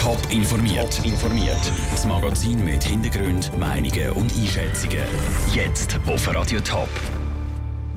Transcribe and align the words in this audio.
Top 0.00 0.18
informiert. 0.30 0.98
informiert. 1.04 1.60
Das 1.90 2.06
Magazin 2.06 2.64
mit 2.64 2.82
Hintergrund, 2.82 3.50
Meinungen 3.58 4.10
und 4.12 4.32
Einschätzungen. 4.34 5.04
Jetzt 5.52 6.00
auf 6.06 6.34
Radio 6.34 6.58
Top. 6.60 6.88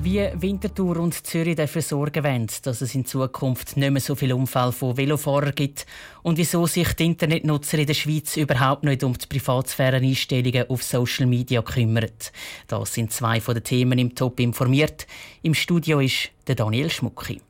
Wie 0.02 0.28
Winterthur 0.34 0.98
und 0.98 1.26
Zürich 1.26 1.56
dafür 1.56 1.80
sorgen 1.80 2.22
wollen, 2.22 2.46
dass 2.62 2.82
es 2.82 2.94
in 2.94 3.06
Zukunft 3.06 3.78
nicht 3.78 3.90
mehr 3.90 4.02
so 4.02 4.14
viele 4.14 4.36
Unfälle 4.36 4.72
von 4.72 4.98
Velofahrern 4.98 5.54
gibt 5.54 5.86
und 6.22 6.36
wieso 6.36 6.66
sich 6.66 6.92
die 6.92 7.06
Internetnutzer 7.06 7.78
in 7.78 7.86
der 7.86 7.94
Schweiz 7.94 8.36
überhaupt 8.36 8.84
nicht 8.84 9.02
um 9.02 9.16
die 9.16 9.26
Privatsphäre-Einstellungen 9.26 10.68
auf 10.68 10.82
Social 10.82 11.24
Media 11.24 11.62
kümmern. 11.62 12.10
Das 12.68 12.92
sind 12.92 13.12
zwei 13.12 13.40
von 13.40 13.54
den 13.54 13.64
Themen 13.64 13.98
im 13.98 14.14
Top 14.14 14.40
informiert. 14.40 15.06
Im 15.40 15.54
Studio 15.54 16.00
ist 16.00 16.28
der 16.48 16.56
Daniel 16.56 16.90
Schmucki. 16.90 17.40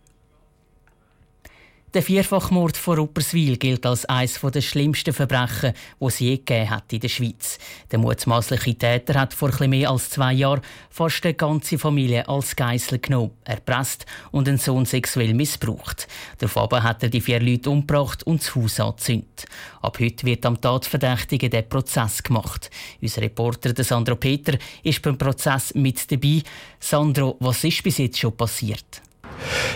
Der 1.94 2.02
Vierfachmord 2.02 2.76
von 2.76 2.98
Rupperswil 2.98 3.56
gilt 3.56 3.86
als 3.86 4.04
eines 4.06 4.40
der 4.40 4.60
schlimmsten 4.62 5.14
Verbrechen, 5.14 5.74
die 6.00 6.04
es 6.04 6.18
je 6.18 6.38
gegeben 6.38 6.70
hat 6.70 6.92
in 6.92 6.98
der 6.98 7.08
Schweiz. 7.08 7.56
Der 7.92 8.00
mutmaßliche 8.00 8.74
Täter 8.74 9.14
hat 9.14 9.32
vor 9.32 9.50
etwas 9.50 9.68
mehr 9.68 9.90
als 9.92 10.10
zwei 10.10 10.32
Jahren 10.32 10.62
fast 10.90 11.24
eine 11.24 11.34
ganze 11.34 11.78
Familie 11.78 12.26
als 12.28 12.56
Geisel 12.56 12.98
genommen, 12.98 13.30
erpresst 13.44 14.06
und 14.32 14.48
einen 14.48 14.58
Sohn 14.58 14.86
sexuell 14.86 15.34
missbraucht. 15.34 16.08
Daraufhin 16.38 16.82
hat 16.82 17.04
er 17.04 17.10
die 17.10 17.20
vier 17.20 17.38
Leute 17.38 17.70
umgebracht 17.70 18.24
und 18.24 18.40
das 18.40 18.56
Haus 18.56 18.80
angezündet. 18.80 19.44
Ab 19.80 20.00
heute 20.00 20.26
wird 20.26 20.44
am 20.46 20.60
Tatverdächtigen 20.60 21.50
der 21.50 21.62
Prozess 21.62 22.24
gemacht. 22.24 22.70
Unser 23.00 23.22
Reporter 23.22 23.84
Sandro 23.84 24.16
Peter 24.16 24.58
ist 24.82 25.00
beim 25.00 25.16
Prozess 25.16 25.72
mit 25.76 26.10
dabei. 26.10 26.42
Sandro, 26.80 27.36
was 27.38 27.62
ist 27.62 27.84
bis 27.84 27.98
jetzt 27.98 28.18
schon 28.18 28.36
passiert? 28.36 29.00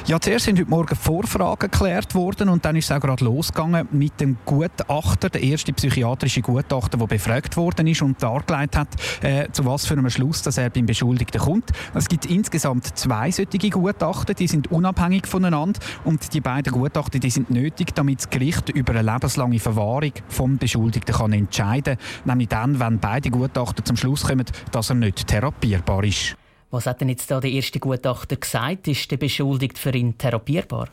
Ja, 0.07 0.21
zuerst 0.21 0.47
sind 0.47 0.59
heute 0.59 0.71
Morgen 0.71 0.97
Vorfragen 0.97 1.71
geklärt 1.71 2.15
worden 2.15 2.49
und 2.49 2.65
dann 2.65 2.77
ist 2.77 2.87
es 2.87 2.93
auch 2.93 3.01
gerade 3.01 3.25
losgegangen 3.25 3.89
mit 3.93 4.21
dem 4.21 4.39
Gutachter, 4.45 5.29
der 5.29 5.43
erste 5.43 5.73
psychiatrische 5.73 6.41
Gutachter, 6.41 6.99
der 6.99 7.07
befragt 7.07 7.57
worden 7.57 7.87
ist 7.87 8.03
und 8.03 8.23
dargelegt 8.23 8.77
hat, 8.77 8.89
äh, 9.23 9.48
zu 9.53 9.65
was 9.65 9.87
für 9.87 9.95
einem 9.95 10.09
Schluss 10.11 10.42
dass 10.42 10.59
er 10.59 10.70
beim 10.70 10.87
Beschuldigten 10.87 11.41
kommt. 11.41 11.70
Es 11.95 12.09
gibt 12.09 12.27
insgesamt 12.27 12.98
zwei 12.98 13.31
solche 13.31 13.70
Gutachter, 13.70 14.34
die 14.34 14.47
sind 14.47 14.70
unabhängig 14.70 15.27
voneinander 15.27 15.81
und 16.05 16.33
die 16.33 16.41
beiden 16.41 16.73
Gutachter 16.73 17.19
die 17.19 17.31
sind 17.31 17.51
nötig, 17.51 17.95
damit 17.95 18.20
das 18.20 18.31
Gericht 18.31 18.70
über 18.70 18.95
eine 18.95 19.12
lebenslange 19.12 19.59
Verwahrung 19.59 20.12
vom 20.29 20.59
Beschuldigten 20.59 21.14
kann 21.14 21.33
entscheiden 21.33 21.97
kann, 21.97 22.31
nämlich 22.33 22.48
dann, 22.48 22.81
wenn 22.81 22.98
beide 22.98 23.31
Gutachter 23.31 23.85
zum 23.85 23.97
Schluss 23.97 24.25
kommen, 24.25 24.47
dass 24.73 24.91
er 24.91 24.97
nicht 24.97 25.27
therapierbar 25.27 26.05
ist. 26.05 26.37
Was 26.70 26.86
hat 26.86 27.00
denn 27.00 27.08
jetzt 27.08 27.30
da 27.30 27.41
der 27.41 27.50
erste 27.50 27.80
Gutachter 27.80 28.36
gesagt? 28.36 28.88
Ist 28.88 29.11
der 29.11 29.16
Beschuldigte 29.16 29.80
für 29.80 29.94
ihn 29.94 30.19
therapierbar? 30.19 30.88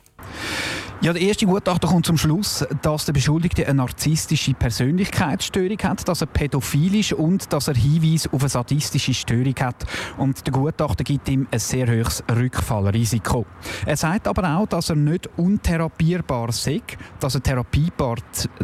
Ja, 1.01 1.11
der 1.11 1.21
erste 1.21 1.45
Gutachter 1.45 1.89
kommt 1.89 2.05
zum 2.05 2.17
Schluss, 2.17 2.65
dass 2.81 3.05
der 3.05 3.13
Beschuldigte 3.13 3.65
eine 3.65 3.75
narzisstische 3.75 4.53
Persönlichkeitsstörung 4.53 5.77
hat, 5.83 6.07
dass 6.07 6.21
er 6.21 6.27
pädophil 6.27 6.95
ist 6.95 7.13
und 7.13 7.52
dass 7.52 7.67
er 7.67 7.75
Hinweise 7.75 8.29
auf 8.31 8.41
eine 8.41 8.49
sadistische 8.49 9.13
Störung 9.13 9.53
hat. 9.59 9.85
Und 10.17 10.47
der 10.47 10.53
Gutachter 10.53 11.03
gibt 11.03 11.27
ihm 11.27 11.47
ein 11.52 11.59
sehr 11.59 11.87
hohes 11.87 12.23
Rückfallrisiko. 12.33 13.45
Er 13.85 13.97
sagt 13.97 14.27
aber 14.27 14.57
auch, 14.57 14.67
dass 14.67 14.89
er 14.89 14.95
nicht 14.95 15.29
untherapierbar 15.35 16.53
sei, 16.53 16.81
dass 17.19 17.35
eine 17.35 17.43
Therapie, 17.43 17.91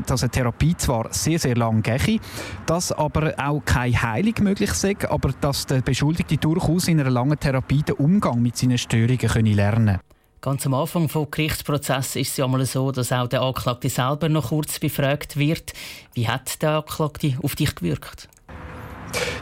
dass 0.06 0.24
eine 0.24 0.32
Therapie 0.32 0.76
zwar 0.78 1.14
sehr, 1.14 1.38
sehr 1.38 1.58
lang 1.58 1.84
gehe, 1.84 2.20
dass 2.66 2.94
aber 2.94 3.34
auch 3.38 3.62
keine 3.66 4.02
Heilung 4.02 4.36
möglich 4.42 4.72
sei, 4.74 4.96
aber 5.10 5.34
dass 5.42 5.66
der 5.66 5.82
Beschuldigte 5.82 6.38
durchaus 6.38 6.88
in 6.88 7.02
einer 7.02 7.12
langen 7.12 7.40
Therapie 7.40 7.84
den 7.84 7.96
Umgang 7.96 8.42
mit 8.42 8.56
seinen 8.56 8.78
Störungen 8.78 9.46
lernen 9.54 9.86
könne. 9.86 10.11
Ganz 10.42 10.66
am 10.66 10.74
Anfang 10.74 11.08
des 11.08 11.28
Gerichtsprozesses 11.30 12.16
ist 12.16 12.32
es 12.32 12.38
ja 12.38 12.48
mal 12.48 12.66
so, 12.66 12.92
dass 12.92 13.12
auch 13.12 13.28
der 13.28 13.44
Anklagte 13.44 13.90
selber 13.90 14.28
noch 14.28 14.50
kurz 14.50 14.80
befragt 14.80 15.38
wird. 15.38 15.74
Wie 16.16 16.28
hat 16.28 16.64
der 16.64 16.78
Anklagte 16.78 17.38
auf 17.44 17.56
dich 17.56 17.76
gewirkt? 17.76 18.28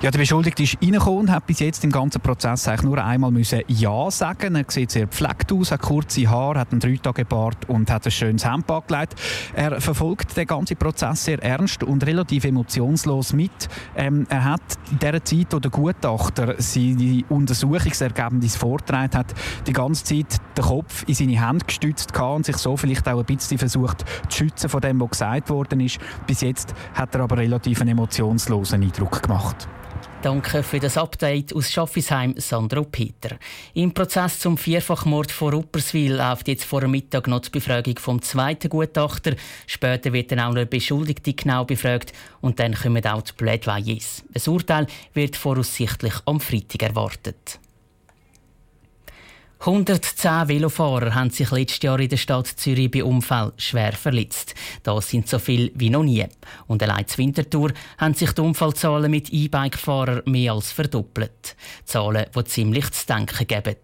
Ja, 0.02 0.12
der 0.12 0.20
Beschuldigte 0.20 0.64
ist 0.64 0.78
reingekommen 0.82 1.20
und 1.20 1.32
hat 1.32 1.46
bis 1.46 1.60
jetzt 1.60 1.84
im 1.84 1.92
ganzen 1.92 2.22
Prozess 2.22 2.68
eigentlich 2.68 2.84
nur 2.84 3.04
einmal 3.04 3.32
müssen 3.32 3.62
Ja 3.68 4.10
sagen. 4.10 4.56
Er 4.56 4.66
sieht 4.68 4.92
sehr 4.92 5.08
gepflegt 5.08 5.52
aus, 5.52 5.72
hat 5.72 5.82
kurze 5.82 6.30
Haare, 6.30 6.60
hat 6.60 6.72
einen 6.72 6.80
Dreitagebart 6.80 7.68
und 7.68 7.92
hat 7.92 8.06
ein 8.06 8.12
schönes 8.12 8.46
Hemd 8.46 8.70
angelegt. 8.70 9.16
Er 9.54 9.82
verfolgt 9.82 10.38
den 10.38 10.48
ganzen 10.48 10.78
Prozess 10.78 11.26
sehr 11.26 11.44
ernst 11.44 11.84
und 11.84 12.06
relativ 12.06 12.46
emotionslos 12.46 13.34
mit. 13.34 13.52
Ähm, 13.96 14.26
er 14.30 14.46
hat 14.46 14.62
in 14.92 15.00
der 15.00 15.24
Zeit, 15.24 15.48
wo 15.52 15.60
der 15.60 15.72
Gutachter 15.72 16.56
seine 16.58 17.24
Untersuchungsergebnisse 17.30 18.58
vortragen 18.58 19.18
hat, 19.18 19.34
die 19.68 19.74
ganze 19.74 20.04
Zeit 20.04 20.40
den 20.58 20.64
Kopf 20.64 21.04
in 21.08 21.14
seine 21.14 21.46
Hände 21.46 21.66
gestützt 21.66 22.18
und 22.20 22.46
sich 22.46 22.58
so 22.58 22.78
vielleicht 22.78 23.08
auch 23.08 23.20
ein 23.20 23.26
bisschen 23.26 23.58
versucht 23.58 24.06
zu 24.30 24.38
schützen 24.38 24.70
von 24.70 24.82
dem, 24.82 25.00
was 25.02 25.12
gesagt 25.12 25.50
worden 25.50 25.82
ist. 25.82 26.00
Bis 26.26 26.42
jetzt 26.42 26.74
hat 26.94 27.16
er 27.16 27.22
aber 27.22 27.38
relativ 27.38 27.82
einen 27.82 27.92
emotionslosen 27.92 28.82
Eindruck 28.82 29.22
gemacht. 29.24 29.59
Danke 30.22 30.64
für 30.64 30.82
das 30.82 30.98
Update 30.98 31.56
aus 31.56 31.72
Schaffisheim, 31.72 32.34
Sandro 32.36 32.84
Peter. 32.84 33.38
Im 33.74 33.94
Prozess 33.94 34.40
zum 34.40 34.58
Vierfachmord 34.58 35.32
vor 35.32 35.54
Rupperswil 35.54 36.14
läuft 36.14 36.50
jetzt 36.50 36.66
vor 36.66 36.82
dem 36.82 36.92
Mittag 36.92 37.30
noch 37.30 37.40
die 37.40 37.50
Befragung 37.50 37.98
vom 37.98 38.22
zweiten 38.22 38.68
Gutachter. 38.68 39.36
Später 39.66 40.12
wird 40.12 40.34
dann 40.34 40.42
auch 40.42 40.50
noch 40.50 40.56
der 40.56 40.66
Beschuldigte 40.66 41.34
genau 41.34 41.64
befragt 41.64 42.12
und 42.42 42.60
dann 42.60 42.74
kommen 42.74 43.06
auch 43.06 43.22
die 43.22 43.32
Plädoyers. 43.32 44.24
Ein 44.34 44.54
Urteil 44.54 44.88
wird 45.14 45.38
voraussichtlich 45.38 46.16
am 46.26 46.42
Freitag 46.42 46.84
erwartet. 46.84 47.60
110 49.62 50.48
Velofahrer 50.48 51.14
haben 51.14 51.32
sich 51.32 51.52
letztes 51.52 51.84
Jahr 51.84 52.00
in 52.00 52.08
der 52.08 52.16
Stadt 52.16 52.48
Zürich 52.48 52.90
bei 52.90 53.04
Unfall 53.04 53.52
schwer 53.58 53.92
verletzt. 53.92 54.56
Das 54.84 55.10
sind 55.10 55.28
so 55.28 55.38
viel 55.38 55.74
wie 55.76 55.90
noch 55.90 56.04
nie. 56.04 56.26
Und 56.68 56.82
allein 56.82 57.06
zur 57.08 57.18
Wintertour 57.18 57.74
haben 57.98 58.14
sich 58.14 58.32
die 58.32 58.40
Unfallzahlen 58.40 59.12
mit 59.12 59.30
E-Bike-Fahrern 59.34 60.22
mehr 60.28 60.54
als 60.54 60.72
verdoppelt. 60.72 61.58
Zahlen, 61.84 62.28
die 62.34 62.44
ziemlich 62.46 62.90
zu 62.92 63.06
denken 63.06 63.48
geben. 63.48 63.76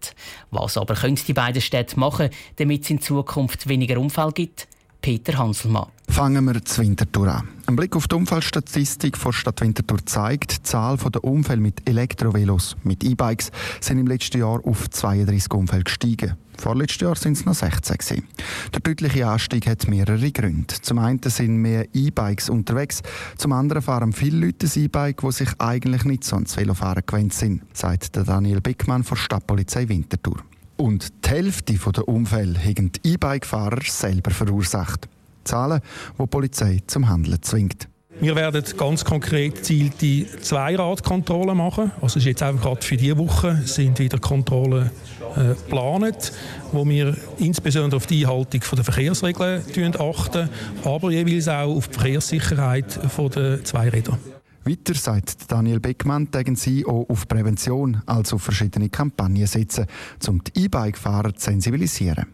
Was 0.50 0.78
aber 0.78 0.94
können 0.94 1.20
die 1.28 1.34
beiden 1.34 1.60
Städte 1.60 2.00
machen, 2.00 2.30
damit 2.56 2.84
es 2.84 2.90
in 2.90 3.02
Zukunft 3.02 3.68
weniger 3.68 4.00
Unfall 4.00 4.32
gibt? 4.32 4.68
Peter 5.02 5.36
Hanselmann. 5.36 5.88
Fangen 6.08 6.42
wir 6.46 6.64
zu 6.64 6.80
Winterthur 6.80 7.28
an. 7.28 7.48
Ein 7.68 7.74
Blick 7.74 7.96
auf 7.96 8.06
die 8.06 8.14
Unfallstatistik 8.14 9.16
von 9.18 9.32
Stadt 9.32 9.60
Winterthur 9.60 9.98
zeigt, 10.06 10.58
die 10.58 10.62
Zahl 10.62 10.96
der 10.98 11.24
Unfälle 11.24 11.60
mit 11.60 11.88
Elektrovelos, 11.88 12.76
mit 12.84 13.02
E-Bikes, 13.02 13.50
sind 13.80 13.98
im 13.98 14.06
letzten 14.06 14.38
Jahr 14.38 14.60
auf 14.64 14.88
32 14.88 15.52
Unfälle 15.52 15.82
gestiegen. 15.82 16.36
Vorletztes 16.56 17.00
Jahr 17.00 17.16
sind 17.16 17.32
es 17.36 17.44
noch 17.44 17.54
16 17.54 17.96
gewesen. 17.96 18.28
Der 18.72 18.80
deutliche 18.80 19.26
Anstieg 19.26 19.66
hat 19.66 19.88
mehrere 19.88 20.30
Gründe. 20.30 20.74
Zum 20.80 21.00
einen 21.00 21.20
sind 21.24 21.56
mehr 21.56 21.88
E-Bikes 21.92 22.50
unterwegs, 22.50 23.02
zum 23.36 23.50
anderen 23.50 23.82
fahren 23.82 24.12
viele 24.12 24.46
Leute 24.46 24.66
ein 24.66 24.82
E-Bike, 24.84 25.22
die 25.22 25.32
sich 25.32 25.48
eigentlich 25.58 26.04
nicht 26.04 26.22
so 26.22 26.36
ans 26.36 26.56
Velofahren 26.56 27.02
gewöhnt 27.04 27.34
sind, 27.34 27.62
sagt 27.72 28.16
Daniel 28.16 28.60
Bickmann 28.60 29.02
von 29.02 29.16
Stadtpolizei 29.16 29.88
Winterthur. 29.88 30.36
Und 30.76 31.12
die 31.24 31.30
Hälfte 31.30 31.72
der 31.72 32.06
Unfälle 32.06 32.60
haben 32.60 32.92
die 32.92 33.14
E-Bike-Fahrer 33.14 33.82
selber 33.82 34.30
verursacht. 34.30 35.08
Zahlen, 35.46 35.80
die 36.18 36.22
die 36.22 36.26
Polizei 36.26 36.80
zum 36.86 37.08
Handeln 37.08 37.42
zwingt. 37.42 37.88
Wir 38.18 38.34
werden 38.34 38.64
ganz 38.78 39.04
konkret 39.04 39.56
gezielte 39.56 40.40
Zweiradkontrollen 40.40 41.56
machen. 41.56 41.92
Also 42.00 42.18
ist 42.18 42.24
jetzt 42.24 42.42
einfach 42.42 42.62
gerade 42.62 42.82
für 42.82 42.96
diese 42.96 43.18
Woche 43.18 43.60
sind 43.64 43.98
wieder 43.98 44.18
Kontrollen 44.18 44.90
äh, 45.36 45.48
geplant, 45.48 46.32
wo 46.72 46.86
wir 46.86 47.14
insbesondere 47.38 47.96
auf 47.98 48.06
die 48.06 48.26
Einhaltung 48.26 48.62
der 48.74 48.84
Verkehrsregeln 48.84 50.00
achten, 50.00 50.48
aber 50.82 51.10
jeweils 51.10 51.46
auch 51.48 51.76
auf 51.76 51.88
die 51.88 51.94
Verkehrssicherheit 51.94 52.98
der 53.34 53.62
Zweiräder. 53.64 54.18
Weiter 54.64 54.94
sagt 54.94 55.52
Daniel 55.52 55.78
Beckmann, 55.78 56.28
dass 56.30 56.62
sie 56.62 56.86
auch 56.86 57.06
auf 57.08 57.28
Prävention, 57.28 58.02
also 58.06 58.36
auf 58.36 58.42
verschiedene 58.42 58.88
Kampagnen 58.88 59.46
setzen, 59.46 59.86
um 60.26 60.42
die 60.42 60.64
E-Bike-Fahrer 60.64 61.34
zu 61.34 61.50
sensibilisieren. 61.50 62.26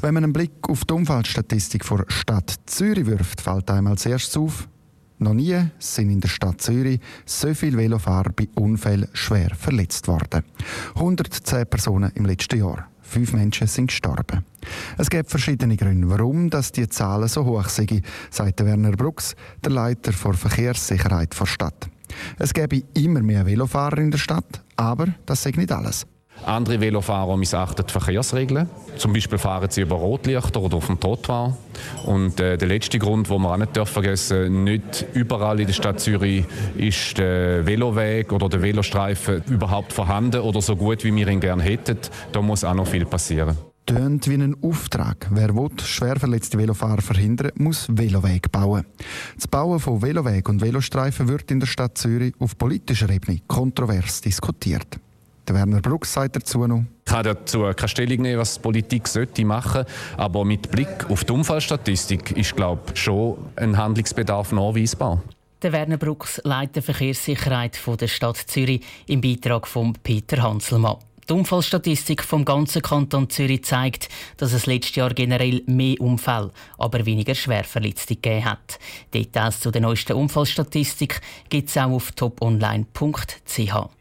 Wenn 0.00 0.14
man 0.14 0.24
einen 0.24 0.32
Blick 0.32 0.52
auf 0.68 0.84
die 0.84 0.94
Unfallstatistik 0.94 1.86
der 1.88 2.04
Stadt 2.08 2.54
Zürich 2.66 3.06
wirft, 3.06 3.40
fällt 3.40 3.70
einem 3.70 3.88
als 3.88 4.06
erstes 4.06 4.36
auf, 4.36 4.68
noch 5.18 5.34
nie 5.34 5.56
sind 5.78 6.10
in 6.10 6.20
der 6.20 6.28
Stadt 6.28 6.62
Zürich 6.62 6.98
so 7.26 7.52
viele 7.52 7.76
Velofahrer 7.76 8.32
bei 8.32 8.48
Unfällen 8.54 9.08
schwer 9.12 9.54
verletzt 9.54 10.08
worden. 10.08 10.44
110 10.94 11.66
Personen 11.66 12.10
im 12.14 12.24
letzten 12.24 12.58
Jahr. 12.58 12.88
Fünf 13.02 13.32
Menschen 13.32 13.66
sind 13.66 13.88
gestorben. 13.88 14.44
Es 14.96 15.10
gibt 15.10 15.30
verschiedene 15.30 15.76
Gründe, 15.76 16.08
warum 16.08 16.48
dass 16.48 16.72
die 16.72 16.88
Zahlen 16.88 17.28
so 17.28 17.44
hoch 17.44 17.68
sind, 17.68 18.02
sagt 18.30 18.64
Werner 18.64 18.92
Brooks, 18.92 19.34
der 19.64 19.72
Leiter 19.72 20.12
der 20.12 20.34
Verkehrssicherheit 20.34 21.38
der 21.38 21.46
Stadt. 21.46 21.90
Es 22.38 22.54
gäbe 22.54 22.82
immer 22.94 23.20
mehr 23.20 23.44
Velofahrer 23.44 23.98
in 23.98 24.10
der 24.10 24.18
Stadt, 24.18 24.62
aber 24.76 25.08
das 25.26 25.42
sagt 25.42 25.58
nicht 25.58 25.72
alles. 25.72 26.06
Andere 26.44 26.80
Velofahrer 26.80 27.36
missachten 27.36 27.84
die 27.86 27.92
Verkehrsregeln. 27.92 28.68
Zum 28.96 29.12
Beispiel 29.12 29.38
fahren 29.38 29.68
sie 29.70 29.82
über 29.82 29.96
Rotlichter 29.96 30.60
oder 30.60 30.76
auf 30.76 30.86
dem 30.86 30.98
Trottoir. 30.98 31.56
Und 32.04 32.40
äh, 32.40 32.56
der 32.56 32.68
letzte 32.68 32.98
Grund, 32.98 33.28
den 33.28 33.42
wir 33.42 33.50
auch 33.50 33.56
nicht 33.56 33.76
vergessen 33.88 34.64
nicht 34.64 35.06
überall 35.14 35.60
in 35.60 35.66
der 35.66 35.74
Stadt 35.74 36.00
Zürich 36.00 36.44
ist 36.76 37.18
der 37.18 37.66
Veloweg 37.66 38.32
oder 38.32 38.48
der 38.48 38.62
Velostreifen 38.62 39.42
überhaupt 39.48 39.92
vorhanden 39.92 40.40
oder 40.40 40.60
so 40.60 40.76
gut, 40.76 41.04
wie 41.04 41.14
wir 41.14 41.28
ihn 41.28 41.40
gerne 41.40 41.62
hätten. 41.62 41.98
Da 42.32 42.42
muss 42.42 42.64
auch 42.64 42.74
noch 42.74 42.86
viel 42.86 43.06
passieren. 43.06 43.56
tönt 43.86 44.28
wie 44.28 44.34
ein 44.34 44.56
Auftrag. 44.62 45.28
Wer 45.30 45.54
will, 45.54 45.70
schwer 45.82 46.16
Velofahrer 46.58 47.02
verhindern, 47.02 47.52
muss 47.56 47.88
Veloweg 47.90 48.52
bauen. 48.52 48.84
Das 49.34 49.48
Bauen 49.48 49.80
von 49.80 50.02
Veloweg 50.02 50.48
und 50.48 50.60
Velostreifen 50.60 51.28
wird 51.28 51.50
in 51.50 51.60
der 51.60 51.66
Stadt 51.66 51.98
Zürich 51.98 52.34
auf 52.38 52.56
politischer 52.56 53.10
Ebene 53.10 53.40
kontrovers 53.48 54.20
diskutiert. 54.20 55.00
Der 55.50 55.58
Werner 55.58 55.80
Brooks 55.80 56.12
sagt 56.12 56.36
dazu 56.36 56.64
noch. 56.64 56.84
Ich 57.04 57.12
kann 57.12 57.24
dazu 57.24 57.62
keine 57.74 57.88
Stellung 57.88 58.22
nehmen, 58.22 58.38
was 58.38 58.54
die 58.54 58.60
Politik 58.60 59.08
sollte 59.08 59.44
machen 59.44 59.84
aber 60.16 60.44
mit 60.44 60.70
Blick 60.70 61.10
auf 61.10 61.24
die 61.24 61.32
Unfallstatistik 61.32 62.30
ist, 62.36 62.54
glaube 62.54 62.82
ich, 62.94 63.00
schon 63.00 63.36
ein 63.56 63.76
Handlungsbedarf 63.76 64.52
nachweisbar. 64.52 65.20
Der 65.60 65.72
Werner 65.72 65.96
Brooks 65.96 66.40
leitet 66.44 66.84
Verkehrssicherheit 66.84 67.80
der 68.00 68.06
Stadt 68.06 68.36
Zürich 68.36 68.86
im 69.08 69.20
Beitrag 69.20 69.66
von 69.66 69.94
Peter 69.94 70.40
Hanselmann. 70.40 70.98
Die 71.28 71.32
Unfallstatistik 71.32 72.22
vom 72.22 72.44
ganzen 72.44 72.80
Kanton 72.80 73.28
Zürich 73.28 73.64
zeigt, 73.64 74.08
dass 74.36 74.52
es 74.52 74.66
letztes 74.66 74.94
Jahr 74.94 75.12
generell 75.12 75.64
mehr 75.66 76.00
Unfälle, 76.00 76.52
aber 76.78 77.04
weniger 77.04 77.34
Schwerverletzte 77.34 78.14
gegeben 78.14 78.44
hat. 78.44 78.78
Details 79.12 79.58
zu 79.58 79.72
der 79.72 79.80
neuesten 79.80 80.12
Unfallstatistik 80.12 81.20
gibt 81.48 81.70
es 81.70 81.76
auch 81.76 81.90
auf 81.90 82.12
toponline.ch. 82.12 83.99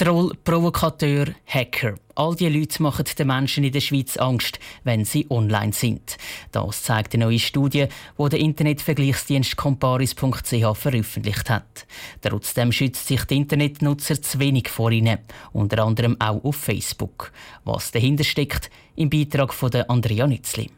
Troll, 0.00 0.32
Provokateur, 0.44 1.34
Hacker. 1.44 1.94
All 2.14 2.34
diese 2.34 2.50
Leute 2.50 2.82
machen 2.82 3.04
den 3.18 3.26
Menschen 3.26 3.64
in 3.64 3.72
der 3.72 3.82
Schweiz 3.82 4.16
Angst, 4.16 4.58
wenn 4.82 5.04
sie 5.04 5.26
online 5.28 5.74
sind. 5.74 6.16
Das 6.52 6.84
zeigt 6.84 7.12
eine 7.12 7.26
neue 7.26 7.38
Studie, 7.38 7.86
die 8.18 8.28
der 8.30 8.40
Internetvergleichsdienst 8.40 9.58
comparis.ch 9.58 10.74
veröffentlicht 10.74 11.50
hat. 11.50 11.86
Trotzdem 12.22 12.72
schützt 12.72 13.08
sich 13.08 13.24
der 13.24 13.36
Internetnutzer 13.36 14.22
zu 14.22 14.38
wenig 14.38 14.70
vor 14.70 14.90
ihnen, 14.90 15.18
unter 15.52 15.84
anderem 15.84 16.18
auch 16.18 16.42
auf 16.44 16.56
Facebook. 16.56 17.30
Was 17.64 17.90
dahinter 17.90 18.24
steckt, 18.24 18.70
im 18.96 19.10
Beitrag 19.10 19.52
von 19.52 19.70
Andrea 19.86 20.26
Nützli. 20.26 20.70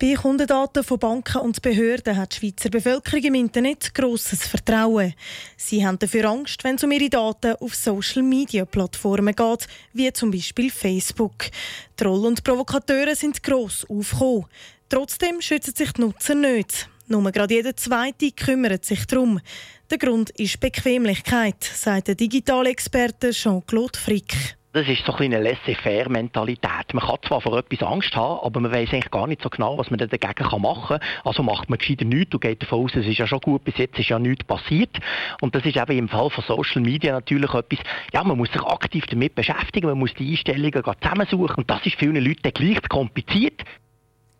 Bei 0.00 0.14
Kundendaten 0.14 0.84
von 0.84 1.00
Banken 1.00 1.38
und 1.38 1.60
Behörden 1.60 2.16
hat 2.16 2.32
die 2.32 2.36
Schweizer 2.36 2.70
Bevölkerung 2.70 3.20
im 3.24 3.34
Internet 3.34 3.92
grosses 3.92 4.46
Vertrauen. 4.46 5.12
Sie 5.56 5.84
haben 5.84 5.98
dafür 5.98 6.26
Angst, 6.26 6.62
wenn 6.62 6.76
es 6.76 6.84
um 6.84 6.92
ihre 6.92 7.10
Daten 7.10 7.56
auf 7.56 7.74
Social-Media-Plattformen 7.74 9.34
geht, 9.34 9.66
wie 9.94 10.12
zum 10.12 10.30
Beispiel 10.30 10.70
Facebook. 10.70 11.46
Troll 11.96 12.26
und 12.26 12.44
Provokateure 12.44 13.16
sind 13.16 13.42
gross 13.42 13.84
aufgekommen. 13.90 14.44
Trotzdem 14.88 15.40
schützen 15.40 15.74
sich 15.74 15.90
die 15.90 16.02
Nutzer 16.02 16.36
nicht. 16.36 16.88
Nur 17.08 17.32
gerade 17.32 17.54
jeder 17.54 17.74
Zweite 17.74 18.30
kümmert 18.30 18.84
sich 18.84 19.04
darum. 19.04 19.40
Der 19.90 19.98
Grund 19.98 20.30
ist 20.30 20.60
Bequemlichkeit, 20.60 21.64
sagt 21.64 22.06
der 22.06 22.14
digitale 22.14 22.70
Experte 22.70 23.30
Jean-Claude 23.30 23.98
Frick. 23.98 24.56
Das 24.72 24.86
ist 24.86 25.02
so 25.06 25.14
ein 25.14 25.32
eine 25.32 25.40
Laissez-faire-Mentalität. 25.42 26.92
Man 26.92 27.02
kann 27.02 27.16
zwar 27.26 27.40
vor 27.40 27.56
etwas 27.56 27.82
Angst 27.88 28.14
haben, 28.14 28.44
aber 28.44 28.60
man 28.60 28.70
weiß 28.70 28.92
eigentlich 28.92 29.10
gar 29.10 29.26
nicht 29.26 29.40
so 29.40 29.48
genau, 29.48 29.78
was 29.78 29.90
man 29.90 29.98
dagegen 29.98 30.60
machen 30.60 30.98
kann. 30.98 31.08
Also 31.24 31.42
macht 31.42 31.70
man 31.70 31.78
gescheiter 31.78 32.04
nichts 32.04 32.34
und 32.34 32.42
geht 32.42 32.62
davon 32.62 32.84
aus, 32.84 32.94
es 32.94 33.06
ist 33.06 33.16
ja 33.16 33.26
schon 33.26 33.40
gut, 33.40 33.64
bis 33.64 33.78
jetzt 33.78 33.98
ist 33.98 34.10
ja 34.10 34.18
nichts 34.18 34.44
passiert. 34.44 34.98
Und 35.40 35.54
das 35.54 35.64
ist 35.64 35.78
eben 35.78 35.98
im 35.98 36.08
Fall 36.08 36.28
von 36.28 36.44
Social 36.44 36.82
Media 36.82 37.12
natürlich 37.12 37.52
etwas, 37.54 37.78
ja, 38.12 38.22
man 38.22 38.36
muss 38.36 38.52
sich 38.52 38.62
aktiv 38.62 39.06
damit 39.06 39.34
beschäftigen, 39.34 39.86
man 39.86 39.98
muss 39.98 40.12
die 40.14 40.30
Einstellungen 40.32 40.84
zusammensuchen 41.00 41.56
und 41.56 41.70
das 41.70 41.86
ist 41.86 41.96
vielen 41.96 42.22
Leuten 42.22 42.52
gleich 42.52 42.82
kompliziert. 42.90 43.64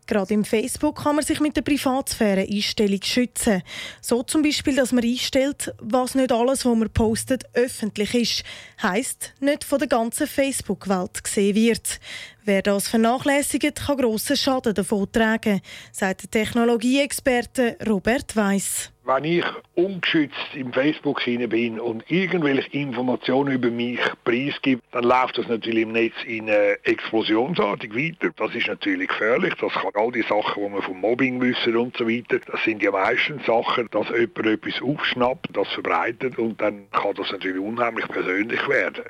Gerade 0.08 0.32
im 0.32 0.46
Facebook 0.46 1.02
kann 1.02 1.16
man 1.16 1.24
sich 1.24 1.38
mit 1.38 1.54
der 1.54 1.60
Privatsphäre-Einstellung 1.60 3.02
schützen. 3.02 3.62
So 4.00 4.22
zum 4.22 4.42
Beispiel, 4.42 4.74
dass 4.74 4.90
man 4.90 5.04
einstellt, 5.04 5.74
was 5.78 6.14
nicht 6.14 6.32
alles, 6.32 6.64
was 6.64 6.76
man 6.76 6.88
postet, 6.88 7.44
öffentlich 7.52 8.14
ist. 8.14 8.42
Heißt, 8.82 9.34
nicht 9.40 9.64
von 9.64 9.78
der 9.78 9.88
ganzen 9.88 10.26
Facebook-Welt 10.26 11.22
gesehen 11.22 11.54
wird. 11.54 12.00
Wer 12.48 12.62
das 12.62 12.88
vernachlässigt, 12.88 13.86
kann 13.86 13.98
grossen 13.98 14.34
Schaden 14.34 14.72
davon 14.72 15.06
tragen, 15.12 15.60
sagt 15.92 16.22
der 16.22 16.30
Technologieexperte 16.30 17.76
Robert 17.86 18.34
Weiss. 18.36 18.90
Wenn 19.04 19.24
ich 19.24 19.44
ungeschützt 19.74 20.54
im 20.54 20.72
Facebook 20.72 21.20
hinein 21.20 21.50
bin 21.50 21.78
und 21.78 22.10
irgendwelche 22.10 22.70
Informationen 22.70 23.52
über 23.52 23.70
mich 23.70 24.00
preisgebe, 24.24 24.80
dann 24.92 25.04
läuft 25.04 25.36
das 25.36 25.46
natürlich 25.46 25.82
im 25.82 25.92
Netz 25.92 26.14
in 26.24 26.48
äh, 26.48 26.78
explosionsartig 26.84 27.94
weiter. 27.94 28.32
Das 28.36 28.54
ist 28.54 28.66
natürlich 28.66 29.08
gefährlich. 29.08 29.52
Das 29.60 29.74
kann 29.74 29.92
all 29.92 30.10
die 30.10 30.22
Sachen, 30.22 30.62
die 30.64 30.70
man 30.70 30.80
vom 30.80 31.02
Mobbing 31.02 31.42
wissen 31.42 31.76
und 31.76 31.98
so 31.98 32.08
weiter, 32.08 32.38
das 32.50 32.64
sind 32.64 32.82
ja 32.82 32.92
meistens 32.92 33.44
Sachen, 33.44 33.90
dass 33.90 34.08
jemand 34.08 34.46
etwas 34.46 34.80
aufschnappt, 34.80 35.48
das 35.52 35.68
verbreitet 35.68 36.38
und 36.38 36.58
dann 36.58 36.90
kann 36.92 37.14
das 37.14 37.30
natürlich 37.30 37.60
unheimlich 37.60 38.08
persönlich 38.08 38.66
werden. 38.70 39.04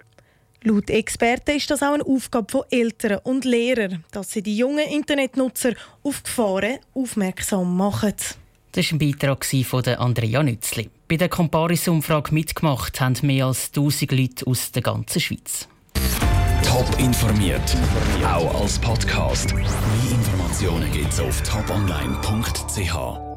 Laut 0.65 0.91
Experten 0.91 1.57
ist 1.57 1.71
das 1.71 1.83
auch 1.83 1.95
eine 1.95 2.05
Aufgabe 2.05 2.51
von 2.51 2.63
Eltern 2.71 3.21
und 3.23 3.45
Lehrern, 3.45 4.05
dass 4.11 4.33
sie 4.33 4.43
die 4.43 4.57
jungen 4.57 4.87
Internetnutzer 4.89 5.75
auf 6.03 6.23
Gefahren 6.23 6.79
aufmerksam 6.95 7.77
machen. 7.77 8.15
Das 8.73 8.87
war 8.87 8.93
ein 8.93 8.99
Beitrag 8.99 9.45
von 9.45 9.85
Andrea 9.85 10.43
Nützli. 10.43 10.91
Bei 11.09 11.17
der 11.17 11.29
Comparis-Umfrage 11.29 12.35
mitgemacht 12.35 13.01
haben 13.01 13.17
mehr 13.23 13.47
als 13.47 13.69
1000 13.69 14.13
Leute 14.13 14.47
aus 14.47 14.73
der 14.73 14.83
ganzen 14.83 15.21
Schweiz. 15.21 15.69
Top 16.65 16.87
informiert, 16.99 17.77
auch 18.25 18.61
als 18.61 18.79
Podcast. 18.79 19.55
Mehr 19.55 19.65
Informationen 20.11 20.93
gibt 20.93 21.13
es 21.13 21.21
auf 21.21 21.43
toponline.ch. 21.43 23.28